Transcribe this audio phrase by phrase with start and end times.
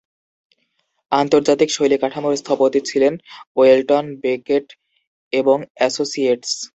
[1.11, 3.13] আন্তর্জাতিক শৈলী কাঠামোর স্থপতি ছিলেন
[3.57, 4.65] ওয়েলটন বেকেট
[5.33, 6.51] এবং অ্যাসোসিয়েটস।